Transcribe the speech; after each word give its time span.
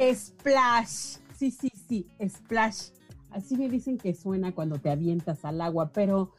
Splash. 0.00 1.18
Sí, 1.36 1.50
sí, 1.50 1.70
sí, 1.88 2.06
splash. 2.26 2.90
Así 3.30 3.56
me 3.56 3.68
dicen 3.68 3.98
que 3.98 4.14
suena 4.14 4.52
cuando 4.52 4.78
te 4.78 4.90
avientas 4.90 5.44
al 5.44 5.60
agua, 5.60 5.90
pero 5.92 6.32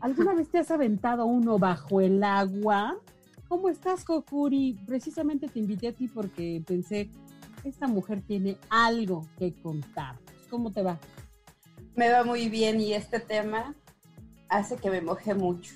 ¿alguna 0.00 0.34
vez 0.34 0.48
te 0.48 0.58
has 0.58 0.70
aventado 0.70 1.26
uno 1.26 1.58
bajo 1.58 2.00
el 2.00 2.22
agua? 2.22 2.96
¿Cómo 3.48 3.68
estás, 3.68 4.04
Kokuri? 4.04 4.78
Precisamente 4.86 5.48
te 5.48 5.58
invité 5.58 5.88
a 5.88 5.92
ti 5.92 6.06
porque 6.08 6.62
pensé, 6.66 7.10
esta 7.64 7.86
mujer 7.86 8.22
tiene 8.22 8.58
algo 8.68 9.26
que 9.38 9.54
contar. 9.54 10.16
¿Cómo 10.50 10.70
te 10.70 10.82
va? 10.82 10.98
Me 11.96 12.10
va 12.10 12.24
muy 12.24 12.48
bien 12.48 12.80
y 12.80 12.92
este 12.92 13.20
tema 13.20 13.74
hace 14.48 14.76
que 14.76 14.90
me 14.90 15.00
moje 15.00 15.34
mucho. 15.34 15.74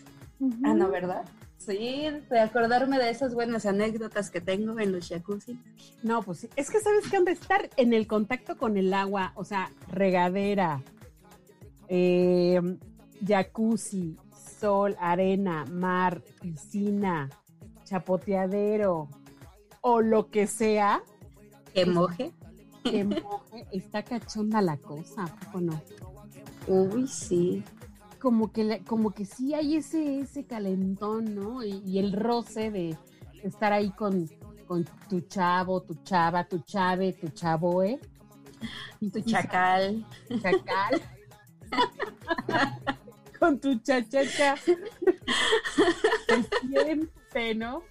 Ah, 0.65 0.75
no, 0.75 0.91
¿verdad? 0.91 1.25
Sí, 1.65 2.09
de 2.29 2.41
acordarme 2.41 2.99
de 2.99 3.11
esas 3.11 3.35
buenas 3.35 3.67
anécdotas 3.67 4.31
que 4.31 4.41
tengo 4.41 4.81
en 4.81 4.91
los 4.91 5.09
jacuzzi. 5.09 5.61
No, 6.03 6.23
pues 6.23 6.49
es 6.57 6.71
que 6.71 6.81
sabes 6.81 7.09
que 7.09 7.17
han 7.17 7.25
de 7.25 7.33
estar 7.33 7.71
en 7.77 7.93
el 7.93 8.09
contacto 8.09 8.57
con 8.57 8.77
el 8.77 8.93
agua, 8.93 9.33
o 9.37 9.45
sea, 9.45 9.71
regadera, 9.89 10.83
eh, 11.87 12.61
jacuzzi, 13.25 14.17
sol, 14.59 14.97
arena, 14.99 15.65
mar, 15.67 16.23
piscina, 16.41 17.31
chapoteadero 17.85 19.09
o 19.83 20.01
lo 20.01 20.31
que 20.31 20.49
sea. 20.49 21.03
Que 21.73 21.87
moje. 21.87 22.33
Que 22.83 23.05
moje, 23.05 23.69
está 23.71 24.03
cachonda 24.03 24.61
la 24.61 24.79
cosa, 24.79 25.33
¿o 25.53 25.61
no? 25.61 25.81
Uy, 26.67 27.07
sí 27.07 27.63
como 28.23 28.53
que, 28.53 28.85
como 28.87 29.11
que 29.11 29.25
sí 29.25 29.53
hay 29.53 29.75
ese, 29.75 30.21
ese 30.21 30.47
calentón, 30.47 31.35
¿no? 31.35 31.65
Y, 31.65 31.99
el 31.99 32.13
roce 32.13 32.71
de 32.71 32.97
estar 33.43 33.73
ahí 33.73 33.91
con, 33.91 34.31
con 34.69 34.85
tu 35.09 35.23
chavo, 35.23 35.83
tu 35.83 35.97
chava, 36.05 36.45
tu 36.45 36.61
chave, 36.61 37.15
tu 37.15 37.31
chavoe. 37.31 37.99
Y 39.01 39.11
tu 39.11 39.21
chacal. 39.23 40.07
Chacal. 40.41 41.03
con 43.41 43.59
tu 43.59 43.77
chachacha. 43.81 44.55
Se 44.57 44.77
siente, 46.69 47.57
¿no? 47.57 47.83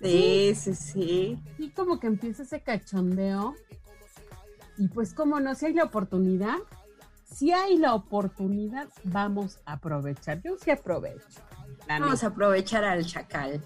Sí, 0.00 0.54
sí, 0.54 0.74
sí, 0.74 1.38
Y 1.58 1.68
como 1.72 2.00
que 2.00 2.06
empieza 2.06 2.44
ese 2.44 2.62
cachondeo. 2.62 3.54
Y 4.78 4.88
pues 4.88 5.12
como 5.12 5.40
no, 5.40 5.54
si 5.54 5.66
hay 5.66 5.74
la 5.74 5.84
oportunidad, 5.84 6.56
si 7.32 7.52
hay 7.52 7.78
la 7.78 7.94
oportunidad, 7.94 8.88
vamos 9.04 9.58
a 9.64 9.74
aprovechar. 9.74 10.42
Yo 10.42 10.56
sí 10.56 10.70
aprovecho. 10.70 11.40
Vamos 11.88 12.22
a 12.22 12.28
aprovechar 12.28 12.84
al 12.84 13.04
chacal. 13.04 13.60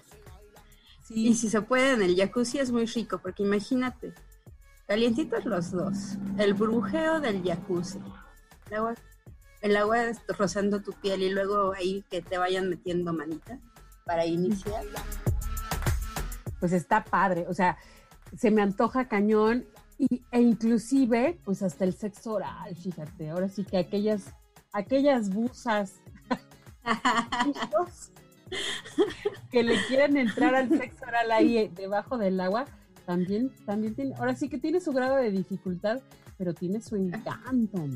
Y 1.09 1.35
si 1.35 1.49
se 1.49 1.61
puede 1.61 1.93
en 1.93 2.01
el 2.01 2.15
jacuzzi 2.15 2.59
es 2.59 2.71
muy 2.71 2.85
rico, 2.85 3.19
porque 3.19 3.43
imagínate, 3.43 4.13
calientitos 4.87 5.45
los 5.45 5.71
dos, 5.71 6.17
el 6.37 6.53
brujeo 6.53 7.21
del 7.21 7.43
jacuzzi, 7.43 7.99
el 8.69 8.75
agua, 8.75 8.95
el 9.61 9.77
agua 9.77 9.97
rozando 10.37 10.81
tu 10.81 10.91
piel 10.93 11.23
y 11.23 11.29
luego 11.29 11.73
ahí 11.73 12.03
que 12.09 12.21
te 12.21 12.37
vayan 12.37 12.69
metiendo 12.69 13.13
manita 13.13 13.59
para 14.05 14.25
iniciar. 14.25 14.83
Pues 16.59 16.73
está 16.73 17.03
padre, 17.05 17.45
o 17.47 17.53
sea, 17.53 17.77
se 18.35 18.51
me 18.51 18.61
antoja 18.61 19.07
cañón 19.07 19.65
y, 19.97 20.23
e 20.31 20.41
inclusive, 20.41 21.39
pues 21.43 21.63
hasta 21.63 21.83
el 21.83 21.93
sexo 21.93 22.33
oral, 22.33 22.75
fíjate, 22.75 23.29
ahora 23.29 23.49
sí 23.49 23.63
que 23.63 23.77
aquellas, 23.77 24.33
aquellas 24.71 25.29
busas 25.29 25.95
que 29.51 29.63
le 29.63 29.75
quieren 29.87 30.17
entrar 30.17 30.53
al 30.53 30.69
sexo 30.69 31.05
oral 31.05 31.31
ahí 31.31 31.57
eh, 31.57 31.71
debajo 31.73 32.17
del 32.17 32.39
agua, 32.39 32.65
también, 33.05 33.51
también 33.65 33.95
tiene, 33.95 34.13
ahora 34.17 34.35
sí 34.35 34.49
que 34.49 34.59
tiene 34.59 34.79
su 34.79 34.91
grado 34.91 35.15
de 35.15 35.31
dificultad, 35.31 35.99
pero 36.37 36.53
tiene 36.53 36.79
su 36.81 36.95
encanto. 36.95 37.87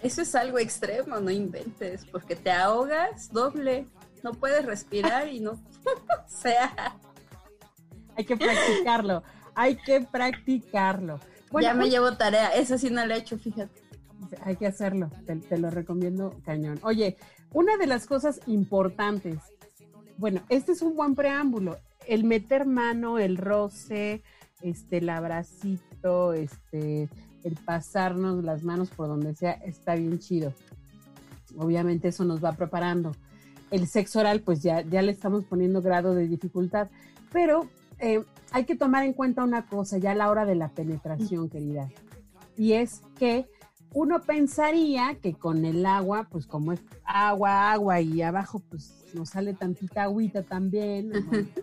Eso 0.00 0.22
es 0.22 0.34
algo 0.34 0.58
extremo, 0.58 1.18
no 1.18 1.30
inventes, 1.30 2.06
porque 2.06 2.36
te 2.36 2.52
ahogas 2.52 3.32
doble, 3.32 3.86
no 4.22 4.32
puedes 4.32 4.64
respirar 4.64 5.28
y 5.28 5.40
no, 5.40 5.52
o 5.52 5.58
sea. 6.28 6.96
Hay 8.16 8.24
que 8.24 8.36
practicarlo, 8.36 9.22
hay 9.54 9.76
que 9.76 10.02
practicarlo 10.02 11.18
ya 11.60 11.74
me 11.74 11.90
llevo 11.90 12.16
tarea, 12.16 12.48
eso 12.50 12.78
sí 12.78 12.90
no 12.90 13.04
lo 13.06 13.14
he 13.14 13.18
hecho, 13.18 13.38
fíjate. 13.38 13.80
Hay 14.44 14.56
que 14.56 14.66
hacerlo, 14.66 15.10
te, 15.26 15.58
lo 15.58 15.70
recomiendo 15.70 16.40
cañón. 16.44 16.78
Oye, 16.82 17.16
una 17.52 17.76
de 17.76 17.86
las 17.86 18.06
cosas 18.06 18.40
importantes, 18.46 19.38
bueno, 20.16 20.42
este 20.48 20.72
es 20.72 20.82
un 20.82 20.96
buen 20.96 21.14
preámbulo, 21.14 21.78
el 22.06 22.24
meter 22.24 22.66
mano, 22.66 23.18
el 23.18 23.36
roce, 23.36 24.22
este, 24.62 24.98
el 24.98 25.08
abracito, 25.08 26.32
este, 26.32 27.08
el 27.44 27.56
pasarnos 27.64 28.42
las 28.42 28.62
manos 28.62 28.90
por 28.90 29.08
donde 29.08 29.34
sea, 29.34 29.52
está 29.52 29.94
bien 29.94 30.18
chido. 30.18 30.54
Obviamente 31.56 32.08
eso 32.08 32.24
nos 32.24 32.42
va 32.42 32.52
preparando. 32.52 33.12
El 33.70 33.86
sexo 33.86 34.20
oral, 34.20 34.40
pues 34.40 34.62
ya, 34.62 34.82
ya 34.82 35.02
le 35.02 35.12
estamos 35.12 35.44
poniendo 35.44 35.82
grado 35.82 36.14
de 36.14 36.28
dificultad, 36.28 36.88
pero 37.32 37.68
eh, 37.98 38.22
hay 38.52 38.64
que 38.64 38.76
tomar 38.76 39.04
en 39.04 39.14
cuenta 39.14 39.44
una 39.44 39.66
cosa 39.66 39.98
ya 39.98 40.12
a 40.12 40.14
la 40.14 40.30
hora 40.30 40.44
de 40.44 40.54
la 40.54 40.68
penetración, 40.68 41.48
querida, 41.48 41.88
y 42.56 42.74
es 42.74 43.02
que 43.18 43.48
uno 43.94 44.22
pensaría 44.22 45.18
que 45.20 45.34
con 45.34 45.64
el 45.64 45.84
agua, 45.84 46.28
pues 46.30 46.46
como 46.46 46.72
es 46.72 46.80
agua, 47.04 47.72
agua 47.72 48.00
y 48.00 48.22
abajo 48.22 48.62
pues 48.70 49.04
nos 49.14 49.30
sale 49.30 49.52
tantita 49.52 50.04
agüita 50.04 50.42
también, 50.42 51.12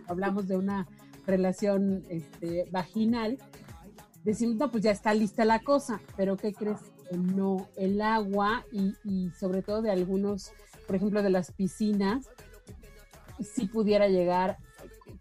hablamos 0.08 0.48
de 0.48 0.58
una 0.58 0.88
relación 1.26 2.04
este, 2.10 2.68
vaginal, 2.72 3.38
decimos, 4.24 4.56
no, 4.58 4.72
pues 4.72 4.84
ya 4.84 4.92
está 4.92 5.14
lista 5.14 5.46
la 5.46 5.60
cosa, 5.60 6.02
pero 6.16 6.38
¿qué 6.38 6.54
crees? 6.54 6.80
No, 7.12 7.68
el 7.76 8.02
agua 8.02 8.64
y, 8.72 8.94
y 9.04 9.32
sobre 9.32 9.64
todo 9.64 9.82
de 9.82 9.92
algunos, 9.92 10.52
por 10.86 10.96
ejemplo, 10.96 11.24
de 11.24 11.32
las 11.32 11.52
piscinas, 11.52 12.28
si 13.40 13.68
pudiera 13.68 14.08
llegar 14.08 14.58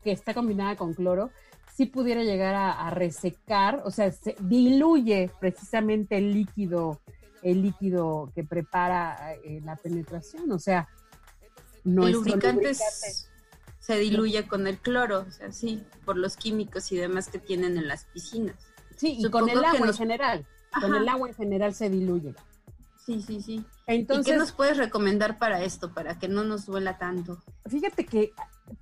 que 0.02 0.12
está 0.12 0.34
combinada 0.34 0.76
con 0.76 0.92
cloro, 0.92 1.30
sí 1.78 1.86
pudiera 1.86 2.24
llegar 2.24 2.56
a, 2.56 2.90
resecar, 2.90 3.82
o 3.84 3.92
sea, 3.92 4.10
se 4.10 4.34
diluye 4.40 5.30
precisamente 5.38 6.18
el 6.18 6.32
líquido, 6.32 7.00
el 7.40 7.62
líquido 7.62 8.32
que 8.34 8.42
prepara 8.42 9.34
eh, 9.44 9.60
la 9.64 9.76
penetración, 9.76 10.50
o 10.50 10.58
sea, 10.58 10.88
no 11.84 12.08
el 12.08 12.14
lubricante 12.14 12.74
se 12.74 13.96
diluye 13.96 14.48
con 14.48 14.66
el 14.66 14.78
cloro, 14.78 15.24
o 15.28 15.30
sea, 15.30 15.52
sí, 15.52 15.84
por 16.04 16.16
los 16.16 16.36
químicos 16.36 16.90
y 16.90 16.96
demás 16.96 17.28
que 17.28 17.38
tienen 17.38 17.78
en 17.78 17.86
las 17.86 18.06
piscinas. 18.06 18.56
Sí, 18.96 19.16
y 19.16 19.30
con 19.30 19.48
el 19.48 19.64
agua 19.64 19.86
en 19.86 19.94
general, 19.94 20.46
con 20.80 20.96
el 20.96 21.08
agua 21.08 21.28
en 21.28 21.34
general 21.36 21.74
se 21.74 21.88
diluye. 21.88 22.34
Sí, 23.06 23.22
sí, 23.22 23.40
sí. 23.40 23.64
Entonces, 23.86 24.26
¿Y 24.26 24.30
qué 24.32 24.36
nos 24.36 24.50
puedes 24.50 24.78
recomendar 24.78 25.38
para 25.38 25.62
esto, 25.62 25.94
para 25.94 26.18
que 26.18 26.26
no 26.26 26.42
nos 26.42 26.66
duela 26.66 26.98
tanto? 26.98 27.40
Fíjate 27.68 28.04
que 28.04 28.32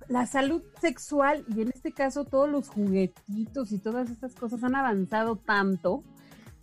la 0.07 0.25
salud 0.25 0.61
sexual 0.81 1.45
y 1.55 1.61
en 1.61 1.69
este 1.69 1.91
caso 1.91 2.25
todos 2.25 2.49
los 2.49 2.69
juguetitos 2.69 3.71
y 3.71 3.79
todas 3.79 4.09
estas 4.09 4.33
cosas 4.35 4.63
han 4.63 4.75
avanzado 4.75 5.35
tanto 5.35 6.03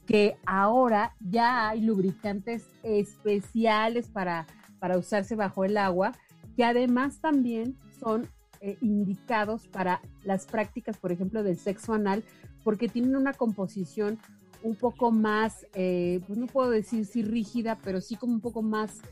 que 0.06 0.37
ahora 0.46 1.14
ya 1.20 1.69
hay 1.69 1.81
lubricantes 1.81 2.66
especiales 2.82 4.08
para, 4.08 4.46
para 4.78 4.99
usarse 4.99 5.34
bajo 5.34 5.64
el 5.64 5.76
agua, 5.76 6.12
que 6.56 6.64
además 6.64 7.20
también 7.20 7.78
son 7.99 8.28
eh, 8.60 8.76
indicados 8.81 9.66
para 9.66 10.00
las 10.22 10.46
prácticas, 10.46 10.99
por 10.99 11.12
ejemplo, 11.12 11.43
del 11.43 11.58
sexo 11.58 11.94
anal, 11.94 12.22
porque 12.62 12.88
tienen 12.88 13.16
una 13.16 13.32
composición 13.32 14.19
un 14.62 14.75
poco 14.75 15.10
más, 15.10 15.66
eh, 15.75 16.20
pues 16.26 16.38
no 16.38 16.46
puedo 16.46 16.70
decir 16.70 17.04
si 17.04 17.22
rígida, 17.22 17.78
pero 17.84 18.00
sí 18.00 18.16
como 18.16 18.32
un 18.32 18.40
poco 18.40 18.62
más 18.62 19.02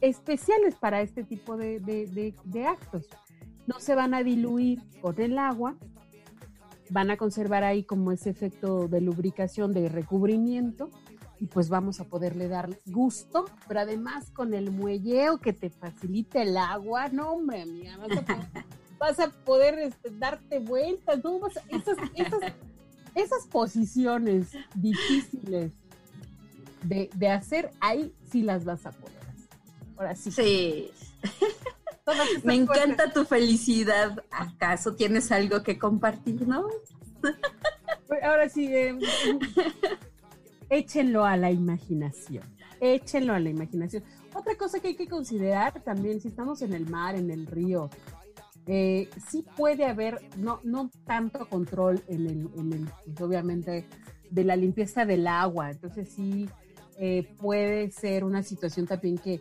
especiales 0.00 0.74
para 0.74 1.00
este 1.00 1.22
tipo 1.22 1.56
de, 1.56 1.78
de, 1.78 2.66
actos. 2.66 3.06
No 3.72 3.80
se 3.80 3.94
van 3.94 4.14
a 4.14 4.22
diluir 4.22 4.82
con 5.00 5.20
el 5.20 5.38
agua, 5.38 5.76
van 6.90 7.10
a 7.10 7.16
conservar 7.16 7.64
ahí 7.64 7.84
como 7.84 8.12
ese 8.12 8.30
efecto 8.30 8.86
de 8.86 9.00
lubricación, 9.00 9.72
de 9.72 9.88
recubrimiento, 9.88 10.90
y 11.40 11.46
pues 11.46 11.68
vamos 11.68 11.98
a 11.98 12.04
poderle 12.04 12.48
dar 12.48 12.68
gusto, 12.86 13.46
pero 13.66 13.80
además 13.80 14.30
con 14.30 14.54
el 14.54 14.70
muelleo 14.70 15.38
que 15.38 15.52
te 15.52 15.70
facilita 15.70 16.42
el 16.42 16.56
agua, 16.56 17.08
no 17.08 17.32
hombre, 17.32 17.62
amiga, 17.62 17.96
vas 17.96 18.18
a 18.18 18.22
poder, 18.22 18.64
vas 18.98 19.20
a 19.20 19.30
poder 19.30 19.78
este, 19.78 20.10
darte 20.10 20.58
vueltas, 20.58 21.24
¿no? 21.24 21.40
Vas 21.40 21.58
esas, 21.68 21.96
esas 22.14 22.52
esas 23.14 23.46
posiciones 23.46 24.48
difíciles 24.74 25.72
de, 26.82 27.28
hacer, 27.28 27.70
ahí 27.80 28.12
sí 28.30 28.42
las 28.42 28.64
vas 28.64 28.84
a 28.86 28.90
poder 28.90 29.18
hacer. 29.18 29.48
Ahora 29.96 30.16
sí. 30.16 30.30
Sí. 30.32 30.90
Me 32.44 32.54
encanta 32.54 33.12
tu 33.12 33.24
felicidad. 33.24 34.24
¿Acaso 34.30 34.94
tienes 34.94 35.30
algo 35.32 35.62
que 35.62 35.78
compartir, 35.78 36.46
no? 36.46 36.66
Pues, 38.08 38.22
ahora 38.22 38.48
sí, 38.48 38.66
eh, 38.66 38.98
échenlo 40.68 41.24
a 41.24 41.36
la 41.36 41.50
imaginación. 41.50 42.44
Échenlo 42.80 43.34
a 43.34 43.40
la 43.40 43.50
imaginación. 43.50 44.02
Otra 44.34 44.56
cosa 44.56 44.80
que 44.80 44.88
hay 44.88 44.96
que 44.96 45.08
considerar 45.08 45.82
también, 45.82 46.20
si 46.20 46.28
estamos 46.28 46.62
en 46.62 46.72
el 46.72 46.88
mar, 46.88 47.14
en 47.14 47.30
el 47.30 47.46
río, 47.46 47.90
eh, 48.66 49.08
sí 49.28 49.44
puede 49.56 49.84
haber, 49.84 50.20
no, 50.36 50.60
no 50.64 50.90
tanto 51.04 51.48
control 51.48 52.02
en 52.08 52.26
el, 52.26 52.48
en 52.56 52.72
el 52.72 52.88
pues, 53.04 53.20
obviamente, 53.20 53.86
de 54.30 54.44
la 54.44 54.56
limpieza 54.56 55.04
del 55.04 55.26
agua. 55.26 55.70
Entonces 55.70 56.08
sí 56.08 56.48
eh, 56.98 57.34
puede 57.38 57.90
ser 57.90 58.24
una 58.24 58.42
situación 58.42 58.86
también 58.86 59.18
que 59.18 59.40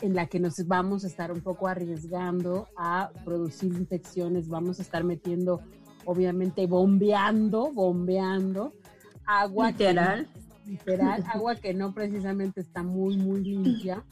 en 0.00 0.14
la 0.14 0.26
que 0.26 0.40
nos 0.40 0.66
vamos 0.66 1.04
a 1.04 1.06
estar 1.06 1.32
un 1.32 1.40
poco 1.40 1.68
arriesgando 1.68 2.68
a 2.76 3.10
producir 3.24 3.72
infecciones, 3.72 4.48
vamos 4.48 4.78
a 4.78 4.82
estar 4.82 5.04
metiendo, 5.04 5.60
obviamente, 6.04 6.66
bombeando, 6.66 7.72
bombeando 7.72 8.72
agua. 9.26 9.70
Literal. 9.70 10.28
literal, 10.66 11.24
agua 11.32 11.56
que 11.56 11.74
no 11.74 11.92
precisamente 11.92 12.60
está 12.60 12.82
muy, 12.82 13.16
muy 13.16 13.42
limpia, 13.42 14.02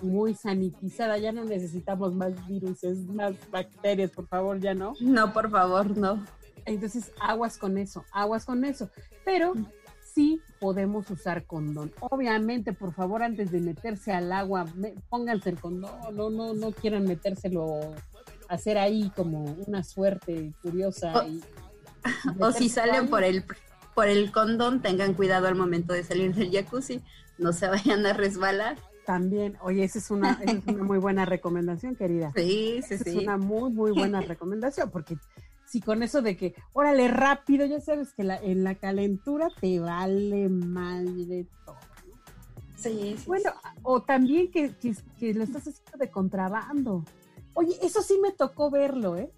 muy 0.00 0.34
sanitizada. 0.34 1.18
Ya 1.18 1.32
no 1.32 1.44
necesitamos 1.44 2.14
más 2.14 2.46
virus, 2.46 2.82
más 3.08 3.34
bacterias, 3.50 4.10
por 4.10 4.26
favor, 4.28 4.60
ya 4.60 4.74
no. 4.74 4.94
No, 5.00 5.32
por 5.32 5.50
favor, 5.50 5.96
no. 5.96 6.24
Entonces, 6.64 7.12
aguas 7.20 7.58
con 7.58 7.76
eso, 7.78 8.04
aguas 8.12 8.44
con 8.44 8.64
eso. 8.64 8.88
Pero 9.24 9.54
sí 10.14 10.40
podemos 10.62 11.10
usar 11.10 11.44
condón. 11.44 11.92
Obviamente, 11.98 12.72
por 12.72 12.94
favor, 12.94 13.24
antes 13.24 13.50
de 13.50 13.60
meterse 13.60 14.12
al 14.12 14.30
agua, 14.30 14.64
pónganse 15.08 15.50
el 15.50 15.58
condón, 15.58 15.90
no, 16.14 16.30
no, 16.30 16.54
no 16.54 16.70
quieran 16.70 17.04
metérselo, 17.04 17.80
hacer 18.48 18.78
ahí 18.78 19.10
como 19.16 19.42
una 19.66 19.82
suerte 19.82 20.52
curiosa. 20.62 21.26
O, 22.38 22.46
o 22.46 22.52
si 22.52 22.68
salen 22.68 23.08
por 23.08 23.24
el, 23.24 23.44
por 23.96 24.06
el 24.06 24.30
condón, 24.30 24.80
tengan 24.82 25.14
cuidado 25.14 25.48
al 25.48 25.56
momento 25.56 25.94
de 25.94 26.04
salir 26.04 26.32
del 26.32 26.52
jacuzzi, 26.52 27.02
no 27.38 27.52
se 27.52 27.66
vayan 27.66 28.06
a 28.06 28.12
resbalar. 28.12 28.76
También, 29.04 29.56
oye, 29.62 29.82
esa 29.82 29.98
es 29.98 30.12
una, 30.12 30.38
esa 30.42 30.58
es 30.58 30.66
una 30.68 30.84
muy 30.84 30.98
buena 30.98 31.24
recomendación, 31.24 31.96
querida. 31.96 32.32
Sí, 32.36 32.82
sí, 32.86 32.98
sí. 32.98 33.10
Es 33.10 33.16
una 33.16 33.36
muy, 33.36 33.72
muy 33.72 33.90
buena 33.90 34.20
recomendación, 34.20 34.92
porque 34.92 35.16
si 35.72 35.80
con 35.80 36.02
eso 36.02 36.20
de 36.20 36.36
que, 36.36 36.54
órale, 36.74 37.08
rápido, 37.08 37.64
ya 37.64 37.80
sabes 37.80 38.12
que 38.12 38.24
la, 38.24 38.36
en 38.36 38.62
la 38.62 38.74
calentura 38.74 39.48
te 39.58 39.80
vale 39.80 40.50
mal 40.50 41.26
de 41.26 41.46
todo. 41.64 41.78
Sí, 42.76 43.14
sí 43.16 43.24
Bueno, 43.26 43.52
o 43.82 44.02
también 44.02 44.50
que, 44.50 44.74
que, 45.18 45.32
lo 45.32 45.42
estás 45.42 45.66
haciendo 45.68 45.96
de 45.98 46.10
contrabando. 46.10 47.06
Oye, 47.54 47.74
eso 47.80 48.02
sí 48.02 48.18
me 48.22 48.32
tocó 48.32 48.70
verlo, 48.70 49.16
¿eh? 49.16 49.32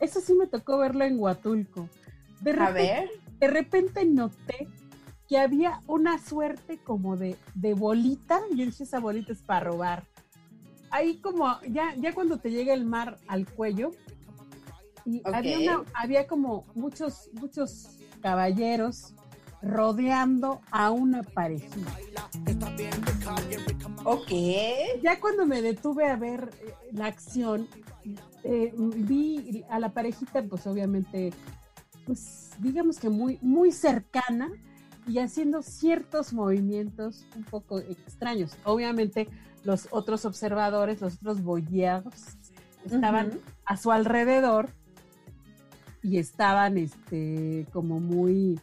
Eso 0.00 0.20
sí 0.20 0.34
me 0.34 0.48
tocó 0.48 0.78
verlo 0.78 1.04
en 1.04 1.20
Huatulco. 1.20 1.88
De 2.40 2.50
repente, 2.50 2.92
A 2.92 3.00
ver. 3.00 3.10
De 3.38 3.46
repente 3.46 4.04
noté 4.04 4.66
que 5.28 5.38
había 5.38 5.80
una 5.86 6.18
suerte 6.18 6.78
como 6.78 7.16
de, 7.16 7.36
de 7.54 7.74
bolita. 7.74 8.40
Yo 8.50 8.64
dije, 8.64 8.82
esa 8.82 8.98
bolita 8.98 9.30
es 9.30 9.42
para 9.42 9.70
robar. 9.70 10.08
Ahí 10.90 11.18
como, 11.20 11.56
ya, 11.70 11.94
ya 11.94 12.12
cuando 12.12 12.38
te 12.38 12.50
llega 12.50 12.74
el 12.74 12.84
mar 12.84 13.18
al 13.28 13.48
cuello, 13.48 13.92
y 15.04 15.22
había, 15.24 15.82
había 15.94 16.26
como 16.26 16.64
muchos, 16.74 17.30
muchos 17.34 17.98
caballeros 18.20 19.14
rodeando 19.62 20.60
a 20.70 20.90
una 20.90 21.22
parejita. 21.22 21.96
Ok. 24.04 24.30
Ya 25.02 25.20
cuando 25.20 25.46
me 25.46 25.62
detuve 25.62 26.06
a 26.06 26.16
ver 26.16 26.50
eh, 26.60 26.74
la 26.92 27.06
acción, 27.06 27.68
eh, 28.42 28.72
vi 28.76 29.64
a 29.70 29.78
la 29.78 29.92
parejita, 29.92 30.42
pues 30.42 30.66
obviamente, 30.66 31.32
pues 32.04 32.50
digamos 32.58 32.98
que 32.98 33.08
muy, 33.08 33.38
muy 33.40 33.70
cercana 33.70 34.50
y 35.06 35.18
haciendo 35.18 35.62
ciertos 35.62 36.32
movimientos 36.32 37.24
un 37.36 37.44
poco 37.44 37.78
extraños. 37.78 38.56
Obviamente 38.64 39.28
los 39.64 39.86
otros 39.92 40.24
observadores, 40.24 41.00
los 41.00 41.14
otros 41.14 41.42
boyeros, 41.42 42.14
estaban 42.84 43.40
a 43.64 43.76
su 43.76 43.92
alrededor 43.92 44.70
y 46.02 46.18
estaban 46.18 46.78
este 46.78 47.66
como 47.72 48.00
muy 48.00 48.60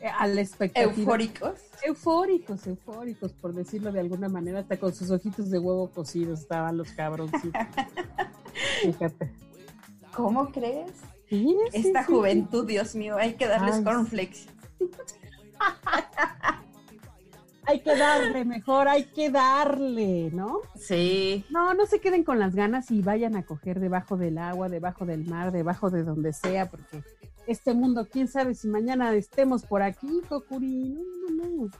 eh, 0.00 0.06
a 0.06 0.26
la 0.26 0.40
expectativa. 0.40 0.92
Eufóricos. 0.92 1.60
Eufóricos, 1.84 2.66
eufóricos, 2.66 3.32
por 3.32 3.52
decirlo 3.52 3.92
de 3.92 4.00
alguna 4.00 4.28
manera, 4.28 4.60
hasta 4.60 4.78
con 4.78 4.94
sus 4.94 5.10
ojitos 5.10 5.50
de 5.50 5.58
huevo 5.58 5.90
cocidos 5.90 6.40
estaban 6.40 6.76
los 6.76 6.92
cabroncitos. 6.92 7.52
Fíjate. 8.82 9.32
¿Cómo 10.14 10.50
crees? 10.50 10.92
Esta 11.72 12.04
juventud, 12.04 12.66
Dios 12.66 12.94
mío, 12.94 13.16
hay 13.16 13.34
que 13.34 13.46
darles 13.46 13.80
cornflakes. 13.80 14.46
hay 17.68 17.80
que 17.80 17.94
darle, 17.94 18.44
mejor 18.46 18.88
hay 18.88 19.04
que 19.04 19.28
darle, 19.28 20.30
¿no? 20.32 20.60
Sí. 20.74 21.44
No, 21.50 21.74
no 21.74 21.84
se 21.84 22.00
queden 22.00 22.24
con 22.24 22.38
las 22.38 22.54
ganas 22.54 22.90
y 22.90 23.02
vayan 23.02 23.36
a 23.36 23.44
coger 23.44 23.78
debajo 23.78 24.16
del 24.16 24.38
agua, 24.38 24.70
debajo 24.70 25.04
del 25.04 25.26
mar, 25.26 25.52
debajo 25.52 25.90
de 25.90 26.02
donde 26.02 26.32
sea, 26.32 26.70
porque 26.70 27.02
este 27.46 27.74
mundo, 27.74 28.08
quién 28.10 28.26
sabe 28.26 28.54
si 28.54 28.68
mañana 28.68 29.12
estemos 29.12 29.64
por 29.64 29.82
aquí, 29.82 30.22
Kokuri. 30.26 30.94
No, 30.94 31.02
no, 31.30 31.44
no. 31.44 31.70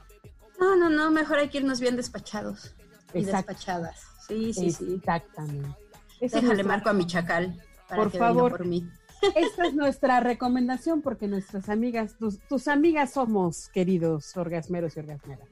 No, 0.59 0.75
no, 0.75 0.89
no, 0.89 1.09
mejor 1.09 1.39
hay 1.39 1.49
que 1.49 1.57
irnos 1.57 1.79
bien 1.79 1.95
despachados 1.95 2.75
y 3.11 3.23
despachadas. 3.23 3.99
Sí, 4.27 4.53
sí, 4.53 4.71
sí. 4.71 4.95
Exactamente. 4.95 5.75
Déjale 6.21 6.63
marco 6.63 6.89
a 6.89 6.93
mi 6.93 7.07
chacal 7.07 7.59
para 7.87 8.03
por 8.03 8.11
favor. 8.11 8.51
por 8.51 8.67
mí. 8.67 8.87
Esta 9.35 9.65
es 9.65 9.73
nuestra 9.73 10.19
recomendación 10.19 11.01
porque 11.01 11.27
nuestras 11.27 11.67
amigas, 11.67 12.15
tus, 12.19 12.37
tus 12.47 12.67
amigas 12.67 13.13
somos, 13.13 13.69
queridos 13.69 14.37
orgasmeros 14.37 14.95
y 14.95 14.99
orgasmeras. 14.99 15.47